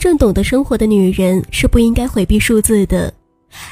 [0.00, 3.12] 正懂得生活的女人是不应该回避数字的。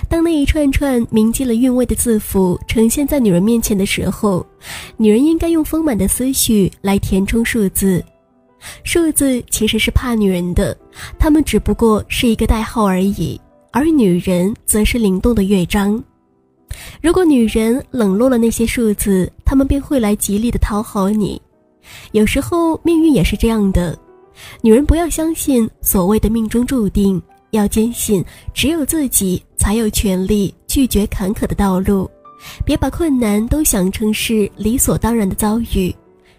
[0.08, 4.44] 当那一串串铭记了韵味的字符呈现在女人面前的时候，
[4.96, 8.04] 女人应该用丰满的思绪来填充数字。
[8.82, 10.76] 数字其实是怕女人的，
[11.16, 13.40] 他们只不过是一个代号而已，
[13.72, 16.02] 而女人则是灵动的乐章。
[17.00, 21.40] 如果女人冷落了那些数字，她们便会来极力的讨好你。
[22.10, 23.96] 有时候命运也是这样的，
[24.60, 27.20] 女人不要相信所谓的命中注定。
[27.52, 32.06] 要坚信，只有自己才有权利拒绝坎坷的道路，
[32.62, 35.90] 别把困难都想成是理所当然的遭遇。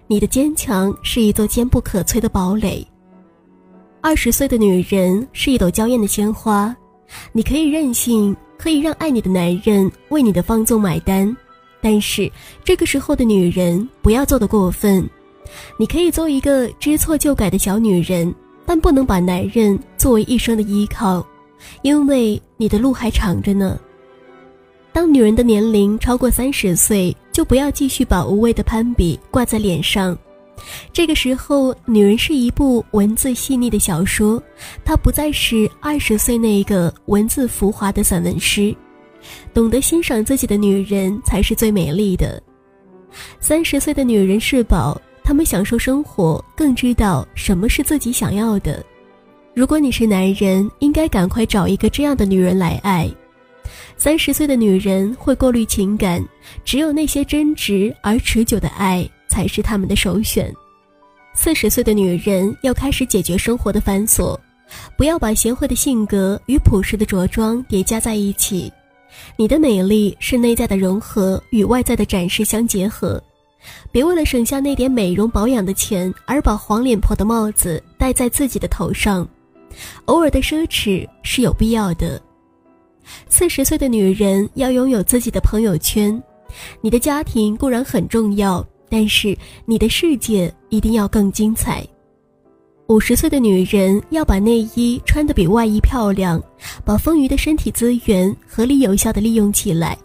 [0.06, 2.86] 你的坚强是一座坚不可摧的堡垒。
[4.02, 6.76] 二十岁的女人是一朵娇艳的鲜花，
[7.32, 11.36] 你可以任性，可以让爱你的男人为你的放纵买单，
[11.82, 12.32] 但是
[12.64, 15.10] 这个时候的女人不要做得过分。
[15.78, 18.34] 你可以做一个知错就改的小女人。
[18.66, 21.26] 但不能把男人作为一生的依靠，
[21.82, 23.80] 因为你的路还长着呢。
[24.94, 30.16] 当女人的年龄超过三十岁，就不要继续把无谓的攀比挂在脸上。
[30.94, 34.40] 这个时候，女人是一部文字细腻的小说，
[34.86, 38.72] 她不再是二十岁那个文字浮华的散文诗。
[39.52, 42.40] 懂得欣赏自己的女人才是最美丽的。
[43.40, 45.02] 三十岁的女人是宝。
[45.30, 48.84] 他们享受生活，更知道什么是自己想要的。
[49.54, 53.08] 如果你是男人，应该赶快找一个这样的女人来爱。
[53.96, 56.20] 三十岁的女人会过滤情感，
[56.66, 60.52] 只有那些真挚而持久的爱才是他们的首选。
[61.36, 64.36] 四十岁的女人要开始解决生活的繁琐，
[64.98, 68.74] 不要把贤惠的性格与朴实的着装叠加在一起。
[69.38, 73.24] 你的美丽是内在的融合与外在的展示相结合。
[73.92, 79.28] 别为了省下那点美容保养的钱而把黄脸婆的帽子戴在自己的头上，
[80.06, 82.22] 偶尔的奢侈是有必要的。
[83.28, 86.22] 四十岁的女人要拥有自己的朋友圈，
[86.80, 91.86] 你的家庭固然很重要，但是你的世界一定要更精彩。
[92.88, 96.42] 五十岁的女人要把内衣穿得比外衣漂亮，
[96.84, 99.98] 把丰腴的身体资源合理有效的利用起来，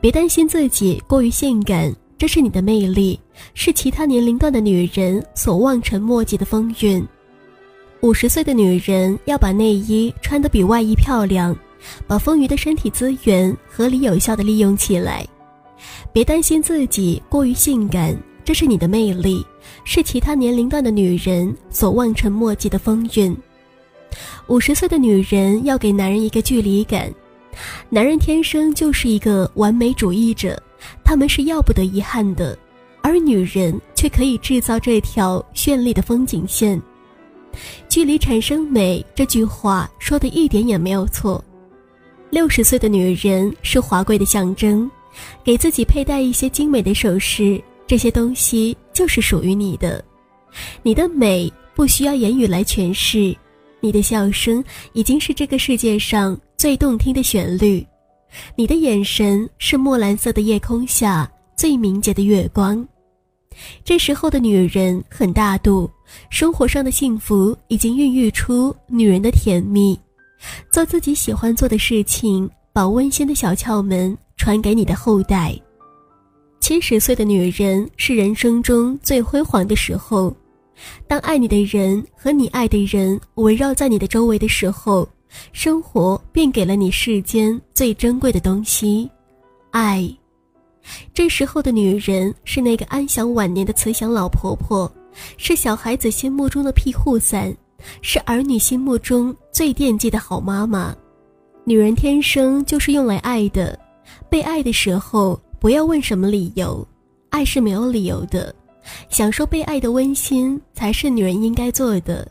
[0.00, 1.94] 别担心自己过于性感。
[2.18, 3.18] 这是你的魅力，
[3.54, 7.06] 是其他年龄段的女人所望尘莫及的风韵。
[8.00, 11.56] 五十岁的女人要把内衣穿得比外衣漂亮，
[12.08, 15.24] 把丰腴的身体资源合理有效的利用起来。
[16.12, 19.46] 别担心自己过于性感，这是你的魅力，
[19.84, 23.36] 是其他年龄段的女人所望尘莫及的风韵。
[24.48, 27.14] 五十岁的女人要给男人一个距离感，
[27.88, 30.60] 男人天生就是一个完美主义者。
[31.04, 32.56] 他们是要不得遗憾的，
[33.02, 36.80] 而女人却可以制造这条绚丽的风景线。
[37.88, 41.42] 距离产生美，这句话说的一点也没有错。
[42.30, 44.88] 六十岁的女人是华贵的象征，
[45.42, 50.04] 给自己佩戴一些精美的首饰，这些东西就是属于你的。
[50.82, 53.34] 你的美不需要言语来诠释，
[53.80, 54.62] 你的笑声
[54.92, 57.84] 已经是这个世界上最动听的旋律。
[58.56, 62.86] 你的眼神是墨蓝色的夜空下最明洁的月光。
[63.84, 65.90] 这时候的女人很大度，
[66.30, 69.98] 生活上的幸福已经孕育出女人的甜蜜。
[70.70, 75.58] 做自己喜欢做的事情，把温馨的小窍门传给你的后代。
[76.60, 80.32] 七十岁的女人是人生中最辉煌的时候。
[81.08, 85.08] 当爱你的人和你爱的人围绕在你的周围的时候。
[85.52, 89.08] 生活便给了你世间最珍贵的东西，
[89.70, 90.08] 爱。
[91.12, 94.90] 这时候的女人是那个安享晚年的慈祥老婆婆，
[95.36, 97.54] 是小孩子心目中的庇护伞，
[98.00, 100.96] 是儿女心目中最惦记的好妈妈。
[101.64, 103.78] 女人天生就是用来爱的，
[104.30, 106.86] 被爱的时候不要问什么理由，
[107.28, 108.54] 爱是没有理由的，
[109.10, 112.26] 享受被爱的温馨才是女人应该做的。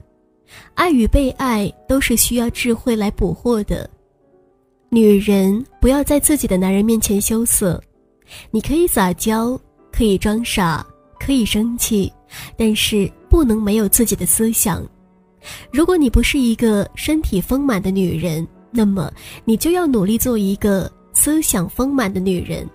[0.74, 3.90] 爱与被爱都是需要智慧来捕获的。
[4.90, 7.82] 女人不要在自己的男人面前羞涩，
[8.52, 9.60] 你可以撒娇，
[9.92, 10.86] 可以装傻，
[11.20, 12.12] 可以生气，
[12.58, 14.82] 但是不能没有自己的思想。
[15.72, 19.12] 如果你不是一个身体丰满的女人，那么
[19.44, 22.68] 你就要努力做一个思想丰满的女人。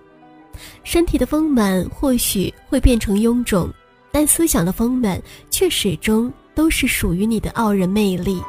[0.83, 3.67] 身体的丰满或许会变成臃肿，
[4.11, 6.31] 但思想的丰满却始终。
[6.55, 8.41] 都是属于你的傲人魅力。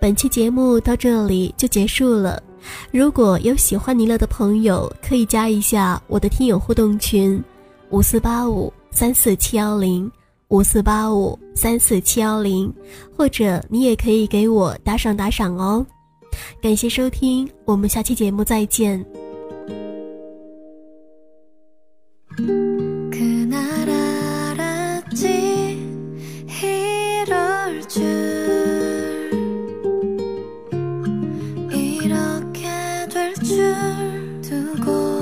[0.00, 2.42] 本期节目到这里就结束了。
[2.90, 7.42] 如果有喜欢尼乐的朋友，可以加一下我的听友互动群：
[7.90, 10.10] 五四八五三四七幺零
[10.48, 12.72] 五四八五三四七幺零，
[13.16, 15.86] 或者你也可以给我打赏打赏哦。
[16.60, 19.21] 感谢收听，我们下期节目再见。
[34.52, 35.21] 如果